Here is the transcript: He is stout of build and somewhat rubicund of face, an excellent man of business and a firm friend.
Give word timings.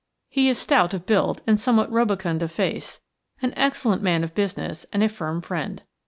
He 0.29 0.49
is 0.49 0.57
stout 0.57 0.95
of 0.95 1.05
build 1.05 1.43
and 1.45 1.59
somewhat 1.59 1.91
rubicund 1.91 2.41
of 2.41 2.51
face, 2.51 3.01
an 3.43 3.53
excellent 3.55 4.01
man 4.01 4.23
of 4.23 4.33
business 4.33 4.83
and 4.91 5.03
a 5.03 5.07
firm 5.09 5.41
friend. 5.41 5.83